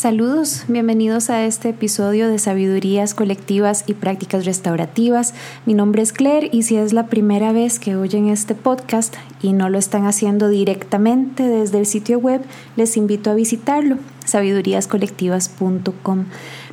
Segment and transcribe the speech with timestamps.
[0.00, 5.34] Saludos, bienvenidos a este episodio de Sabidurías Colectivas y Prácticas Restaurativas.
[5.66, 9.52] Mi nombre es Claire y si es la primera vez que oyen este podcast y
[9.52, 12.40] no lo están haciendo directamente desde el sitio web,
[12.76, 16.24] les invito a visitarlo, sabiduríascolectivas.com.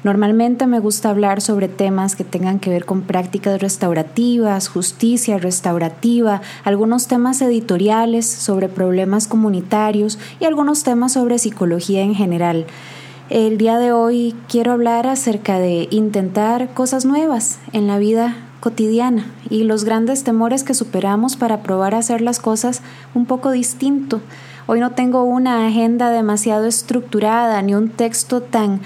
[0.05, 6.41] Normalmente me gusta hablar sobre temas que tengan que ver con prácticas restaurativas, justicia restaurativa,
[6.64, 12.68] algunos temas editoriales sobre problemas comunitarios y algunos temas sobre psicología en general.
[13.29, 19.25] El día de hoy quiero hablar acerca de intentar cosas nuevas en la vida cotidiana
[19.49, 22.82] y los grandes temores que superamos para probar a hacer las cosas
[23.13, 24.21] un poco distinto.
[24.65, 28.79] Hoy no tengo una agenda demasiado estructurada ni un texto tan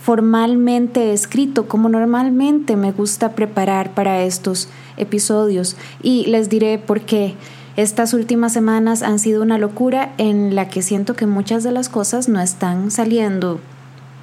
[0.00, 7.34] formalmente escrito como normalmente me gusta preparar para estos episodios y les diré por qué.
[7.76, 11.90] Estas últimas semanas han sido una locura en la que siento que muchas de las
[11.90, 13.60] cosas no están saliendo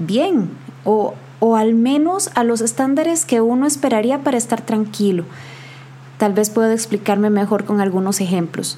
[0.05, 0.49] bien
[0.83, 5.25] o, o al menos a los estándares que uno esperaría para estar tranquilo.
[6.17, 8.77] Tal vez puedo explicarme mejor con algunos ejemplos.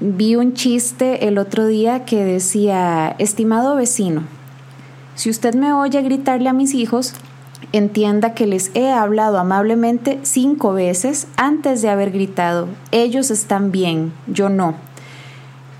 [0.00, 4.22] Vi un chiste el otro día que decía, estimado vecino,
[5.14, 7.12] si usted me oye gritarle a mis hijos,
[7.72, 14.12] entienda que les he hablado amablemente cinco veces antes de haber gritado, ellos están bien,
[14.26, 14.74] yo no.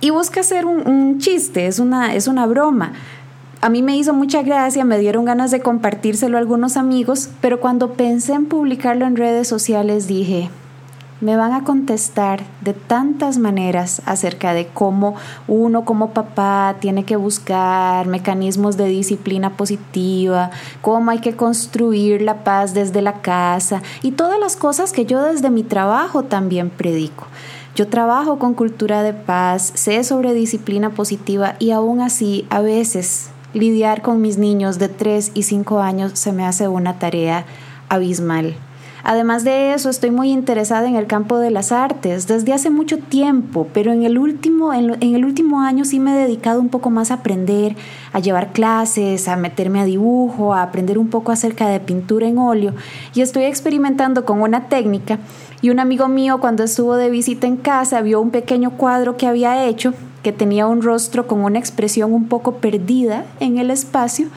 [0.03, 2.93] Y busca hacer un, un chiste, es una, es una broma,
[3.63, 7.61] a mí me hizo mucha gracia, me dieron ganas de compartírselo a algunos amigos, pero
[7.61, 10.49] cuando pensé en publicarlo en redes sociales dije,
[11.21, 15.15] me van a contestar de tantas maneras acerca de cómo
[15.47, 20.51] uno como papá tiene que buscar mecanismos de disciplina positiva,
[20.81, 25.23] cómo hay que construir la paz desde la casa y todas las cosas que yo
[25.23, 27.27] desde mi trabajo también predico.
[27.77, 33.31] Yo trabajo con cultura de paz, sé sobre disciplina positiva y aún así a veces
[33.55, 37.45] lidiar con mis niños de 3 y 5 años se me hace una tarea
[37.89, 38.55] abismal.
[39.03, 42.99] Además de eso, estoy muy interesada en el campo de las artes desde hace mucho
[42.99, 46.91] tiempo, pero en el último, en, el último año sí me he dedicado un poco
[46.91, 47.77] más a aprender,
[48.13, 52.39] a llevar clases, a meterme a dibujo, a aprender un poco acerca de pintura en
[52.39, 52.75] óleo
[53.15, 55.19] y estoy experimentando con una técnica
[55.63, 59.27] y un amigo mío cuando estuvo de visita en casa vio un pequeño cuadro que
[59.27, 64.29] había hecho que tenía un rostro con una expresión un poco perdida en el espacio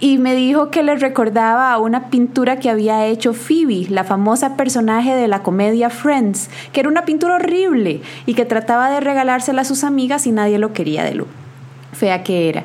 [0.00, 4.56] y me dijo que le recordaba a una pintura que había hecho Phoebe, la famosa
[4.56, 9.62] personaje de la comedia Friends, que era una pintura horrible y que trataba de regalársela
[9.62, 11.26] a sus amigas y nadie lo quería de lo
[11.92, 12.64] fea que era.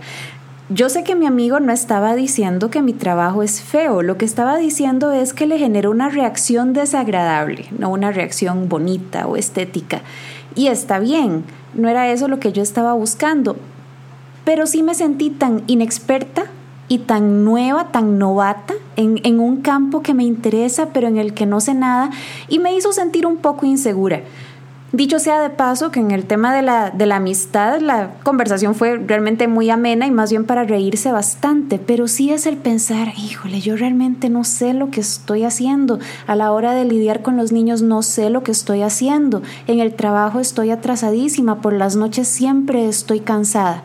[0.69, 4.25] Yo sé que mi amigo no estaba diciendo que mi trabajo es feo, lo que
[4.25, 10.01] estaba diciendo es que le generó una reacción desagradable, no una reacción bonita o estética.
[10.55, 13.57] Y está bien, no era eso lo que yo estaba buscando,
[14.45, 16.45] pero sí me sentí tan inexperta
[16.87, 21.33] y tan nueva, tan novata en, en, un campo que me interesa pero en el
[21.33, 22.11] que no sé nada
[22.49, 24.21] y me hizo sentir un poco insegura.
[24.93, 28.75] Dicho sea de paso que en el tema de la, de la amistad la conversación
[28.75, 33.07] fue realmente muy amena y más bien para reírse bastante, pero sí es el pensar,
[33.17, 37.37] híjole, yo realmente no sé lo que estoy haciendo, a la hora de lidiar con
[37.37, 41.95] los niños no sé lo que estoy haciendo, en el trabajo estoy atrasadísima, por las
[41.95, 43.81] noches siempre estoy cansada.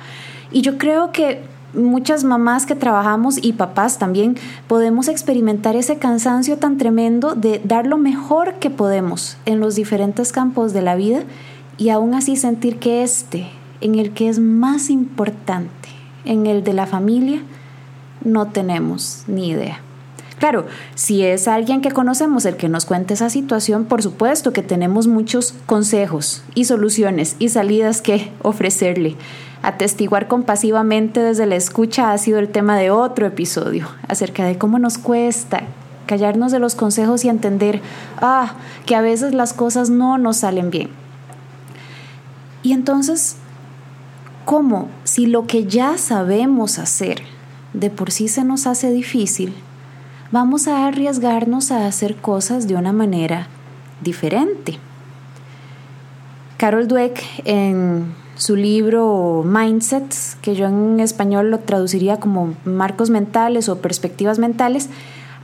[0.53, 1.41] Y yo creo que
[1.75, 4.37] muchas mamás que trabajamos y papás también
[4.67, 10.33] podemos experimentar ese cansancio tan tremendo de dar lo mejor que podemos en los diferentes
[10.33, 11.23] campos de la vida
[11.77, 13.49] y aún así sentir que este,
[13.81, 15.89] en el que es más importante,
[16.25, 17.43] en el de la familia,
[18.25, 19.81] no tenemos ni idea.
[20.39, 24.63] Claro, si es alguien que conocemos el que nos cuente esa situación, por supuesto que
[24.63, 29.17] tenemos muchos consejos y soluciones y salidas que ofrecerle.
[29.63, 34.79] Atestiguar compasivamente desde la escucha ha sido el tema de otro episodio, acerca de cómo
[34.79, 35.63] nos cuesta
[36.07, 37.83] callarnos de los consejos y entender,
[38.21, 38.55] ah,
[38.87, 40.91] que a veces las cosas no nos salen bien.
[42.63, 43.37] Y entonces,
[44.45, 47.23] ¿cómo si lo que ya sabemos hacer
[47.75, 49.55] de por sí se nos hace difícil,
[50.33, 53.49] vamos a arriesgarnos a hacer cosas de una manera
[54.01, 54.79] diferente?
[56.57, 63.69] Carol Dweck en su libro Mindsets, que yo en español lo traduciría como marcos mentales
[63.69, 64.89] o perspectivas mentales,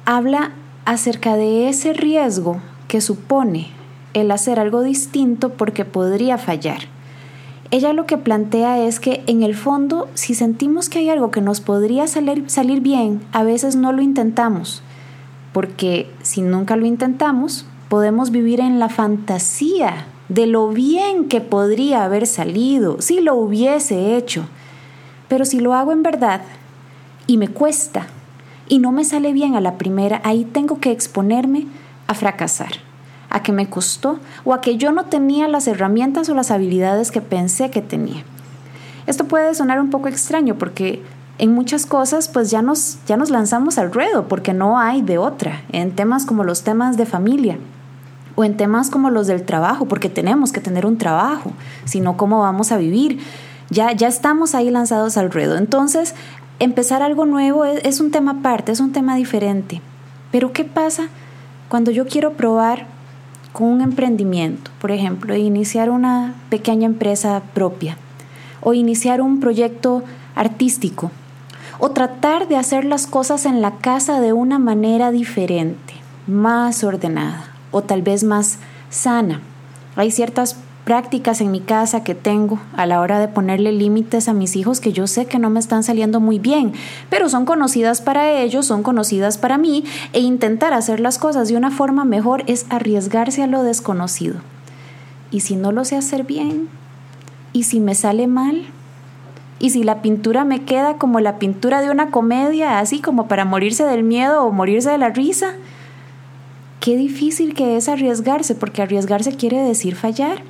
[0.05, 0.53] habla
[0.85, 3.69] acerca de ese riesgo que supone
[4.15, 6.83] el hacer algo distinto porque podría fallar.
[7.73, 11.41] Ella lo que plantea es que en el fondo, si sentimos que hay algo que
[11.41, 14.83] nos podría salir, bien, a veces no lo intentamos,
[15.53, 22.05] porque si nunca lo intentamos, podemos vivir en la fantasía de lo bien que podría
[22.05, 24.47] haber salido si lo hubiese hecho.
[25.29, 26.43] Pero si lo hago en verdad
[27.27, 28.07] y me cuesta
[28.69, 31.67] y no me sale bien a la primera, ahí tengo que exponerme
[32.07, 32.73] a fracasar,
[33.31, 37.11] a que me costó o a que yo no tenía las herramientas o las habilidades
[37.11, 38.25] que pensé que tenía.
[39.07, 41.03] Esto puede sonar un poco extraño porque
[41.37, 45.19] en muchas cosas pues ya nos, ya nos lanzamos al ruedo porque no hay de
[45.19, 47.59] otra, en temas como los temas de familia
[48.37, 51.53] o en temas como los del trabajo, porque tenemos que tener un trabajo,
[51.85, 53.19] sino cómo vamos a vivir.
[53.71, 55.57] Ya, ya estamos ahí lanzados al ruedo.
[55.57, 56.15] Entonces,
[56.59, 59.81] empezar algo nuevo es, es un tema aparte, es un tema diferente.
[60.31, 61.09] Pero ¿qué pasa
[61.69, 62.87] cuando yo quiero probar
[63.53, 67.97] con un emprendimiento, por ejemplo, iniciar una pequeña empresa propia
[68.61, 70.03] o iniciar un proyecto
[70.35, 71.13] artístico
[71.79, 75.95] o tratar de hacer las cosas en la casa de una manera diferente,
[76.27, 79.41] más ordenada o tal vez más sana.
[79.97, 84.33] Hay ciertas prácticas en mi casa que tengo a la hora de ponerle límites a
[84.33, 86.73] mis hijos que yo sé que no me están saliendo muy bien,
[87.11, 91.57] pero son conocidas para ellos, son conocidas para mí, e intentar hacer las cosas de
[91.57, 94.37] una forma mejor es arriesgarse a lo desconocido.
[95.33, 96.69] ¿Y si no lo sé hacer bien?
[97.53, 98.63] ¿Y si me sale mal?
[99.59, 103.45] ¿Y si la pintura me queda como la pintura de una comedia, así como para
[103.45, 105.55] morirse del miedo o morirse de la risa?
[106.85, 110.43] Qué difícil que es arriesgarse, porque arriesgarse quiere decir fallar.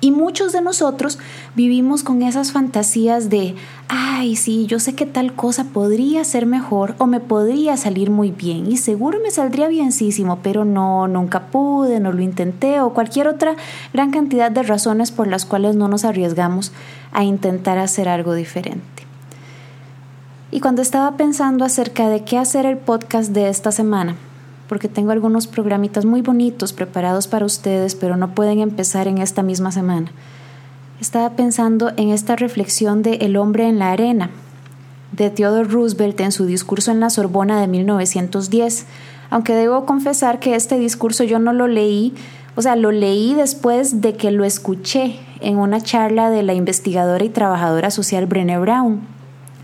[0.00, 1.18] Y muchos de nosotros
[1.54, 6.94] vivimos con esas fantasías de, ay, sí, yo sé que tal cosa podría ser mejor
[6.96, 12.00] o me podría salir muy bien y seguro me saldría bienísimo, pero no, nunca pude,
[12.00, 13.56] no lo intenté o cualquier otra
[13.92, 16.72] gran cantidad de razones por las cuales no nos arriesgamos
[17.12, 19.04] a intentar hacer algo diferente.
[20.52, 24.16] Y cuando estaba pensando acerca de qué hacer el podcast de esta semana,
[24.70, 29.42] porque tengo algunos programitas muy bonitos preparados para ustedes, pero no pueden empezar en esta
[29.42, 30.12] misma semana.
[31.00, 34.30] Estaba pensando en esta reflexión de El hombre en la arena,
[35.10, 38.86] de Theodore Roosevelt en su discurso en la Sorbona de 1910,
[39.28, 42.14] aunque debo confesar que este discurso yo no lo leí,
[42.54, 47.24] o sea, lo leí después de que lo escuché en una charla de la investigadora
[47.24, 49.00] y trabajadora social Brené Brown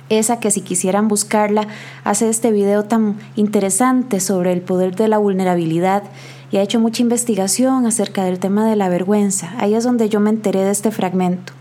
[0.08, 1.66] esa que si quisieran buscarla
[2.04, 6.04] hace este video tan interesante sobre el poder de la vulnerabilidad
[6.52, 9.52] y ha hecho mucha investigación acerca del tema de la vergüenza.
[9.58, 11.52] Ahí es donde yo me enteré de este fragmento.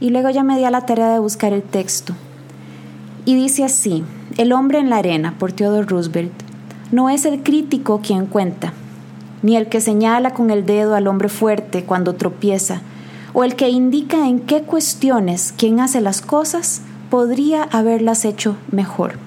[0.00, 2.14] Y luego ya me di a la tarea de buscar el texto.
[3.24, 4.04] Y dice así,
[4.36, 6.32] El hombre en la arena, por Theodore Roosevelt,
[6.92, 8.72] no es el crítico quien cuenta,
[9.42, 12.82] ni el que señala con el dedo al hombre fuerte cuando tropieza,
[13.32, 19.18] o el que indica en qué cuestiones quien hace las cosas podría haberlas hecho mejor.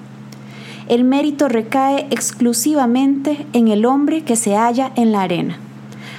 [0.88, 5.58] El mérito recae exclusivamente en el hombre que se halla en la arena,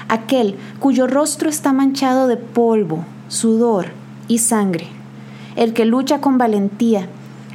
[0.08, 3.88] aquel cuyo rostro está manchado de polvo, sudor
[4.28, 4.88] y sangre,
[5.56, 7.08] el que lucha con valentía,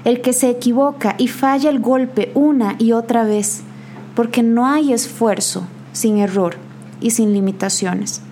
[0.04, 3.62] el que se equivoca y falla el golpe una y otra vez,
[4.16, 6.56] porque no hay esfuerzo sin error
[7.00, 8.22] y sin limitaciones.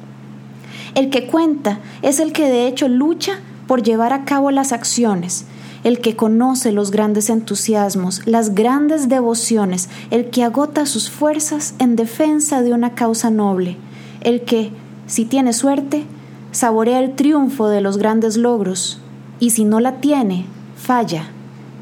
[0.94, 5.46] El que cuenta es el que de hecho lucha por llevar a cabo las acciones
[5.84, 11.96] el que conoce los grandes entusiasmos, las grandes devociones, el que agota sus fuerzas en
[11.96, 13.76] defensa de una causa noble,
[14.20, 14.70] el que,
[15.06, 16.04] si tiene suerte,
[16.52, 19.00] saborea el triunfo de los grandes logros,
[19.40, 20.46] y si no la tiene,
[20.76, 21.30] falla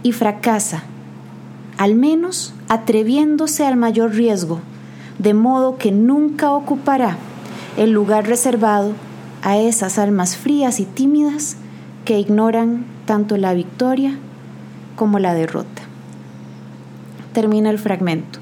[0.03, 0.85] y fracasa,
[1.77, 4.61] al menos atreviéndose al mayor riesgo,
[5.19, 7.19] de modo que nunca ocupará
[7.77, 8.93] el lugar reservado
[9.43, 11.57] a esas almas frías y tímidas
[12.11, 14.19] que ignoran tanto la victoria
[14.97, 15.83] como la derrota.
[17.33, 18.41] Termina el fragmento.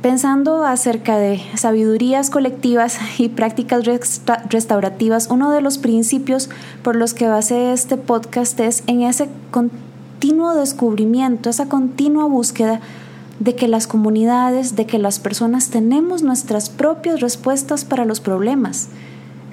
[0.00, 3.82] Pensando acerca de sabidurías colectivas y prácticas
[4.48, 6.50] restaurativas, uno de los principios
[6.84, 12.78] por los que basé este podcast es en ese continuo descubrimiento, esa continua búsqueda
[13.40, 18.88] de que las comunidades, de que las personas tenemos nuestras propias respuestas para los problemas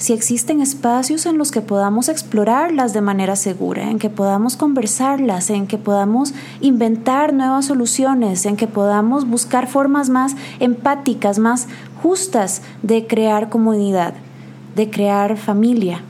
[0.01, 5.51] si existen espacios en los que podamos explorarlas de manera segura, en que podamos conversarlas,
[5.51, 11.67] en que podamos inventar nuevas soluciones, en que podamos buscar formas más empáticas, más
[12.01, 14.15] justas de crear comunidad,
[14.75, 16.01] de crear familia,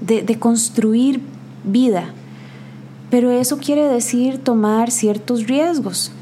[0.00, 1.20] de, construir
[1.64, 2.04] vida.
[3.10, 6.12] Pero eso quiere decir tomar ciertos riesgos.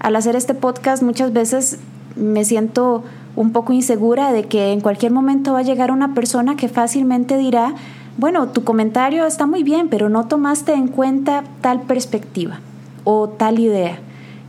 [0.00, 1.78] Al hacer este podcast muchas veces
[2.14, 3.04] me siento
[3.36, 7.36] un poco insegura de que en cualquier momento va a llegar una persona que fácilmente
[7.36, 7.74] dirá,
[8.16, 12.60] bueno, tu comentario está muy bien, pero no tomaste en cuenta tal perspectiva
[13.04, 13.98] o tal idea.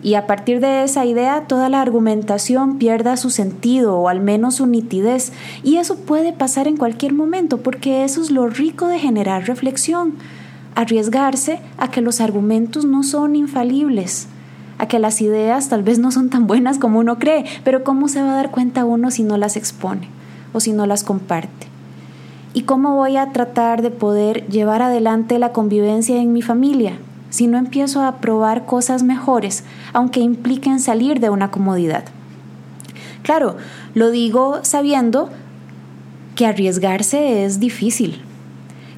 [0.03, 4.55] Y a partir de esa idea toda la argumentación pierda su sentido o al menos
[4.55, 5.33] su nitidez.
[5.63, 10.13] Y eso puede pasar en cualquier momento porque eso es lo rico de generar reflexión.
[10.75, 14.27] arriesgarse a que los argumentos no son infalibles,
[14.77, 18.07] a que las ideas tal vez no son tan buenas como uno cree, pero ¿cómo
[18.07, 20.09] se va a dar cuenta uno si no las expone
[20.53, 21.67] o si no las comparte?
[22.53, 26.97] ¿Y cómo voy a tratar de poder llevar adelante la convivencia en mi familia
[27.29, 32.05] si no empiezo a probar cosas mejores, aunque impliquen salir de una comodidad?
[33.21, 33.57] Claro,
[33.93, 35.29] lo digo sabiendo
[36.35, 38.21] que arriesgarse es difícil,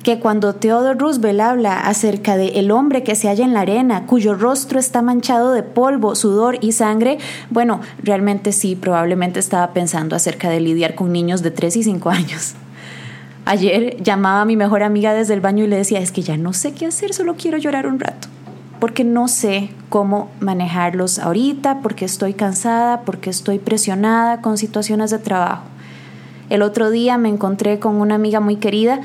[0.10, 4.08] que cuando Theodore Roosevelt habla acerca de el hombre que se halla en la arena,
[4.08, 7.20] cuyo rostro está manchado de polvo, sudor y sangre,
[7.52, 12.10] bueno, realmente sí, probablemente estaba pensando acerca de lidiar con niños de 3 y 5
[12.10, 12.56] años.
[13.46, 16.38] Ayer llamaba a mi mejor amiga desde el baño y le decía, es que ya
[16.38, 18.30] no sé qué hacer, solo quiero llorar un rato,
[18.80, 25.20] porque no sé cómo manejarlos ahorita, porque estoy cansada, porque estoy presionada con situaciones de
[25.20, 25.66] trabajo.
[26.50, 29.02] El otro día me encontré con una amiga muy querida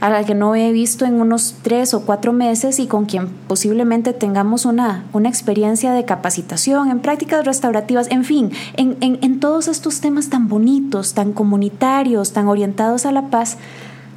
[0.00, 3.28] a la que no he visto en unos tres o cuatro meses y con quien
[3.48, 9.40] posiblemente tengamos una, una experiencia de capacitación en prácticas restaurativas, en fin, en, en, en
[9.40, 13.58] todos estos temas tan bonitos, tan comunitarios, tan orientados a la paz.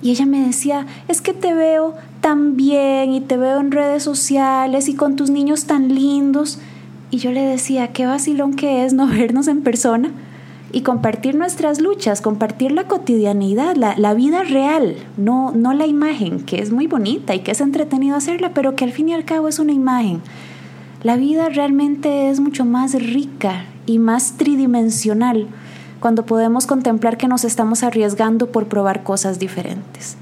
[0.03, 4.03] Y ella me decía, es que te veo tan bien y te veo en redes
[4.03, 6.59] sociales y con tus niños tan lindos.
[7.09, 10.11] Y yo le decía, qué vacilón que es no vernos en persona
[10.73, 16.61] y compartir nuestras luchas, compartir la cotidianidad, la, vida real, no, no la imagen, que
[16.61, 19.47] es muy bonita y que es entretenido hacerla, pero que al fin y al cabo
[19.47, 20.21] es una imagen.
[21.03, 25.47] La vida realmente es mucho más rica y más tridimensional
[25.99, 30.15] cuando podemos contemplar que nos estamos arriesgando por probar cosas diferentes,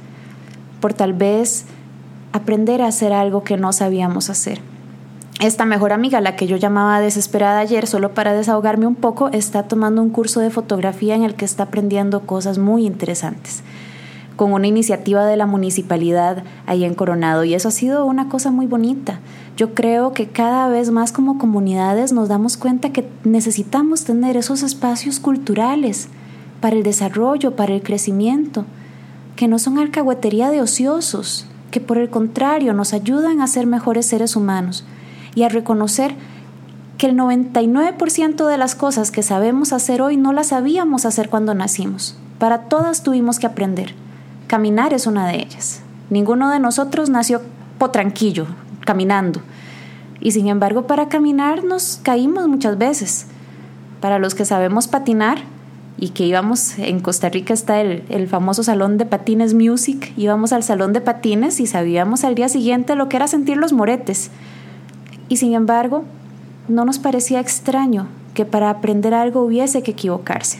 [0.81, 1.65] por tal vez
[2.31, 4.68] aprender a hacer algo que no sabíamos hacer
[5.39, 9.63] esta mejor amiga, la que yo llamaba desesperada ayer, solo para desahogarme un poco, está
[9.63, 13.63] tomando un curso de fotografía en el que está aprendiendo cosas muy interesantes,
[14.35, 18.51] con una iniciativa de la municipalidad ahí en Coronado, y eso ha sido una cosa
[18.51, 19.21] muy bonita.
[19.55, 24.61] Yo creo que cada vez más como comunidades nos damos cuenta que necesitamos tener esos
[24.61, 26.09] espacios culturales
[26.59, 28.65] para el desarrollo, para el crecimiento,
[29.37, 34.05] que no son alcahuetería de ociosos, que por el contrario nos ayudan a ser mejores
[34.05, 34.83] seres humanos
[35.35, 36.15] y a reconocer
[36.99, 41.55] que el 99% de las cosas que sabemos hacer hoy no las sabíamos hacer cuando
[41.55, 42.17] nacimos.
[42.39, 43.95] Para todas tuvimos que aprender.
[44.47, 45.81] Caminar es una de ellas.
[46.09, 47.41] Ninguno de nosotros nació
[47.77, 48.47] potranquillo,
[48.85, 49.41] caminando.
[50.19, 53.27] Y sin embargo, para caminar nos caímos muchas veces.
[54.01, 55.39] Para los que sabemos patinar,
[56.01, 60.53] y que íbamos, en Costa Rica está el, el, famoso salón de patines Music, íbamos
[60.53, 64.31] al salón de patines y sabíamos al día siguiente lo que era sentir los moretes
[65.29, 66.03] y sin embargo,
[66.67, 70.59] no nos parecía extraño que para aprender algo hubiese que equivocarse.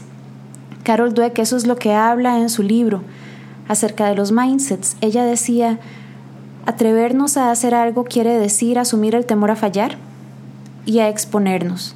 [0.84, 3.02] Carol Dweck eso es lo que habla en su libro
[3.68, 4.96] acerca de los mindsets.
[5.00, 5.78] Ella decía,
[6.66, 9.98] atrevernos a hacer algo quiere decir asumir el temor a fallar
[10.86, 11.94] y a exponernos.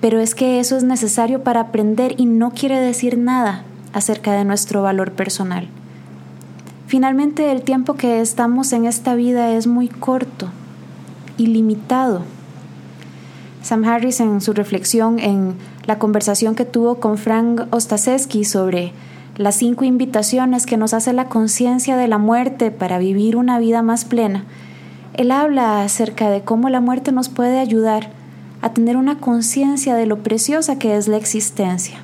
[0.00, 4.44] Pero es que eso es necesario para aprender y no quiere decir nada acerca de
[4.44, 5.68] nuestro valor personal.
[6.86, 10.50] Finalmente, el tiempo que estamos en esta vida es muy corto
[11.40, 12.22] ilimitado.
[13.62, 15.54] Sam Harris en su reflexión en
[15.86, 18.92] la conversación que tuvo con Frank Ostaseski sobre
[19.36, 23.82] las cinco invitaciones que nos hace la conciencia de la muerte para vivir una vida
[23.82, 24.44] más plena,
[25.14, 28.10] él habla acerca de cómo la muerte nos puede ayudar
[28.62, 31.98] a tener una conciencia de lo preciosa que es la existencia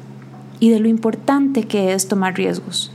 [0.60, 2.92] y de lo importante que es tomar riesgos.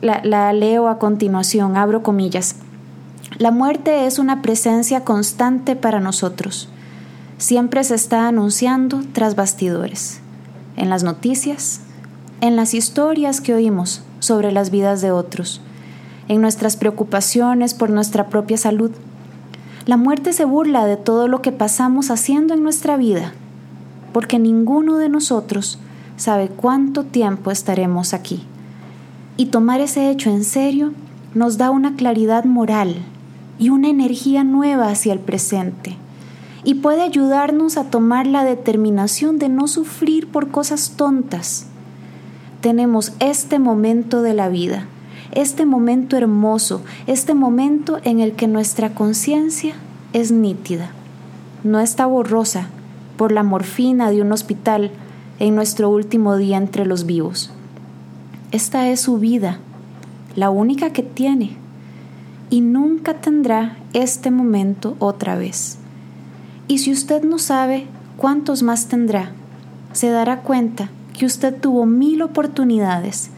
[0.00, 2.56] La, la leo a continuación, abro comillas.
[3.38, 6.68] La muerte es una presencia constante para nosotros.
[7.38, 10.20] Siempre se está anunciando tras bastidores,
[10.76, 11.80] en las noticias,
[12.40, 15.60] en las historias que oímos sobre las vidas de otros,
[16.28, 18.90] en nuestras preocupaciones por nuestra propia salud.
[19.86, 23.32] La muerte se burla de todo lo que pasamos haciendo en nuestra vida,
[24.12, 25.78] porque ninguno de nosotros
[26.16, 28.44] sabe cuánto tiempo estaremos aquí.
[29.36, 30.92] Y tomar ese hecho en serio
[31.32, 32.96] nos da una claridad moral
[33.60, 35.96] y una energía nueva hacia el presente.
[36.64, 41.66] Y puede ayudarnos a tomar la determinación de no sufrir por cosas tontas.
[42.62, 44.86] Tenemos este momento de la vida,
[45.32, 49.74] este momento hermoso, este momento en el que nuestra conciencia
[50.14, 50.90] es nítida,
[51.62, 52.68] no está borrosa
[53.16, 54.90] por la morfina de un hospital
[55.38, 57.50] en nuestro último día entre los vivos.
[58.52, 59.58] Esta es su vida,
[60.34, 61.59] la única que tiene
[62.50, 65.78] y nunca tendrá este momento otra vez.
[66.68, 69.30] Y si usted no sabe cuántos más tendrá,
[69.92, 73.30] se dará cuenta que usted tuvo mil oportunidades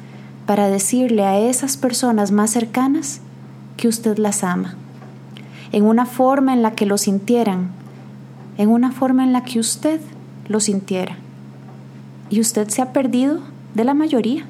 [0.47, 3.21] para decirle a esas personas más cercanas
[3.77, 4.77] que usted las ama.
[5.73, 7.71] en una forma en la que lo sintieran,
[8.59, 10.01] en una forma en la que usted
[10.47, 11.17] lo sintiera.
[12.29, 13.41] Y usted se ha perdido
[13.75, 14.45] de la mayoría.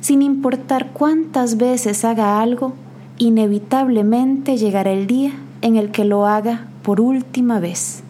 [0.00, 2.74] Sin importar cuántas veces haga algo,
[3.18, 8.02] inevitablemente llegará el día en el que lo haga por última vez.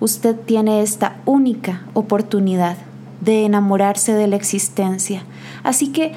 [0.00, 2.76] Usted tiene esta única oportunidad
[3.20, 5.22] de enamorarse de la existencia.
[5.64, 6.12] Así que,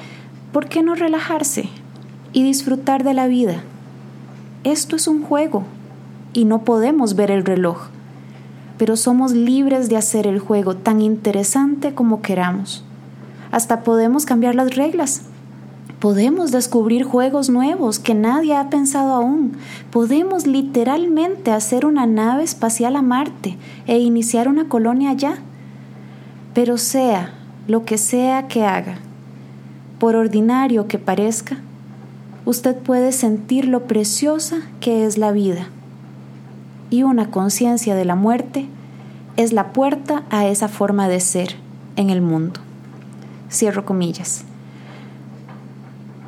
[0.52, 1.68] ¿por qué no relajarse
[2.32, 3.62] y disfrutar de la vida?
[4.64, 5.64] Esto es un juego
[6.32, 7.88] y no podemos ver el reloj,
[8.78, 12.84] pero somos libres de hacer el juego tan interesante como queramos.
[13.50, 15.22] Hasta podemos cambiar las reglas.
[16.02, 19.52] Podemos descubrir juegos nuevos que nadie ha pensado aún.
[19.92, 23.56] Podemos literalmente hacer una nave espacial a Marte
[23.86, 25.36] e iniciar una colonia allá.
[26.54, 27.32] Pero sea
[27.68, 28.96] lo que sea que haga,
[30.00, 31.58] por ordinario que parezca,
[32.46, 35.68] usted puede sentir lo preciosa que es la vida.
[36.90, 38.66] Y una conciencia de la muerte
[39.36, 41.54] es la puerta a esa forma de ser
[41.94, 42.58] en el mundo.
[43.48, 44.46] Cierro comillas.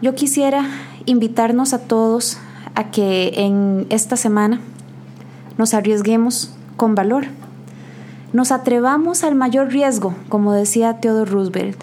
[0.04, 0.66] Yo quisiera
[1.06, 2.36] invitarnos a todos
[2.74, 4.60] a que en esta semana
[5.56, 7.24] nos arriesguemos con valor.
[8.34, 11.82] Nos atrevamos al mayor riesgo, como decía Theodore Roosevelt.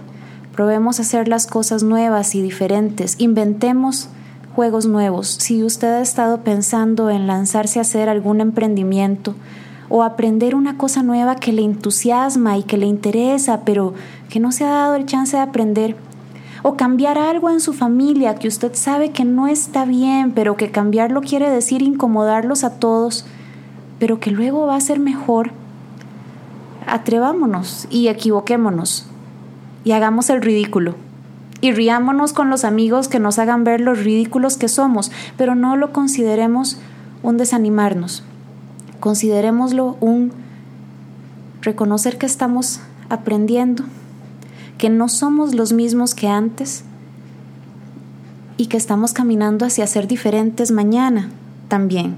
[0.53, 3.15] Probemos hacer las cosas nuevas y diferentes.
[3.17, 4.09] Inventemos
[4.55, 5.27] juegos nuevos.
[5.27, 9.33] Si usted ha estado pensando en lanzarse a hacer algún emprendimiento
[9.89, 13.95] o aprender una cosa nueva que le entusiasma y que le interesa, pero
[14.29, 15.95] que no se ha dado el chance de aprender,
[16.63, 20.71] o cambiar algo en su familia que usted sabe que no está bien, pero que
[20.71, 23.25] cambiarlo quiere decir incomodarlos a todos,
[23.99, 25.51] pero que luego va a ser mejor,
[26.87, 29.05] atrevámonos y equivoquémonos
[29.83, 30.95] y hagamos el ridículo.
[31.61, 35.75] Y riámonos con los amigos que nos hagan ver los ridículos que somos, pero no
[35.75, 36.79] lo consideremos
[37.21, 38.23] un desanimarnos.
[38.99, 40.31] Considerémoslo un
[41.61, 43.83] reconocer que estamos aprendiendo,
[44.81, 46.83] que no somos los mismos que antes
[48.57, 51.29] y que estamos caminando hacia ser diferentes mañana
[51.67, 52.15] también.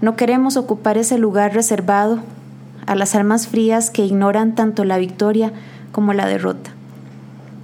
[0.00, 2.20] No queremos ocupar ese lugar reservado
[2.86, 5.52] a las almas frías que ignoran tanto la victoria
[5.92, 6.70] como la derrota.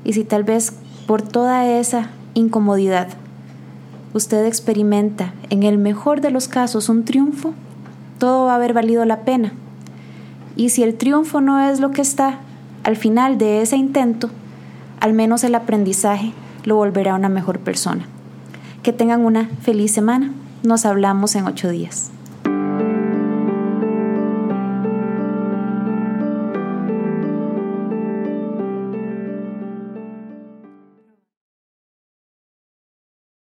[0.04, 0.74] Y si tal vez
[1.06, 3.08] por toda esa incomodidad
[4.12, 7.54] usted experimenta en el mejor de los casos un triunfo,
[8.18, 9.54] todo va a haber valido la pena.
[10.56, 12.40] Y si el triunfo no es lo que está
[12.84, 14.30] al final de ese intento,
[15.00, 16.32] al menos el aprendizaje
[16.64, 18.06] lo volverá a una mejor persona.
[18.82, 20.32] Que tengan una feliz semana.
[20.62, 22.13] Nos hablamos en ocho días.